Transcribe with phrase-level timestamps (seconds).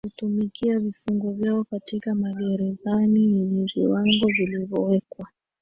[0.07, 5.27] kutumikia vifungo vyao katika magerezani yenye viwango vilivyowekwa